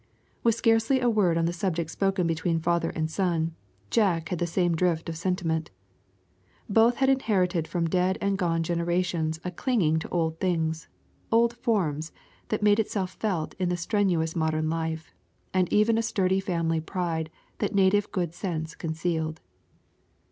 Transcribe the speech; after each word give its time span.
With 0.41 0.55
scarcely 0.55 0.99
a 0.99 1.11
word 1.11 1.37
on 1.37 1.45
the 1.45 1.53
subject 1.53 1.91
spoken 1.91 2.25
between 2.25 2.59
father 2.59 2.89
and 2.89 3.07
son, 3.07 3.53
Jack 3.91 4.29
had 4.29 4.39
the 4.39 4.47
same 4.47 4.73
drift 4.73 5.07
of 5.09 5.15
sentiment. 5.15 5.69
Both 6.67 6.95
had 6.95 7.07
inherited 7.09 7.67
from 7.67 7.87
dead 7.87 8.17
and 8.19 8.35
gone 8.35 8.63
generations 8.63 9.39
a 9.43 9.51
clinging 9.51 9.99
to 9.99 10.09
old 10.09 10.39
things, 10.39 10.87
old 11.31 11.53
forms, 11.53 12.11
that 12.47 12.63
made 12.63 12.79
itself 12.79 13.11
felt 13.13 13.53
in 13.59 13.69
the 13.69 13.77
strenuous 13.77 14.35
modern 14.35 14.71
life, 14.71 15.13
and 15.53 15.71
even 15.71 15.99
a 15.99 16.01
sturdy 16.01 16.39
family 16.39 16.81
pride 16.81 17.29
that 17.59 17.75
native 17.75 18.11
good 18.11 18.33
sense 18.33 18.73
concealed. 18.73 19.39